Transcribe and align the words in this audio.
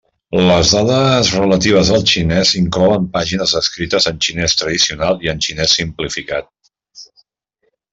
Les 0.51 0.69
dades 0.77 1.29
relatives 1.41 1.91
al 1.97 2.05
xinès 2.13 2.55
inclouen 2.61 3.07
pàgines 3.19 3.55
escrites 3.63 4.11
en 4.13 4.19
xinès 4.29 4.59
tradicional 4.65 5.25
i 5.29 5.35
en 5.37 5.49
xinès 5.49 5.81
simplificat. 5.83 6.55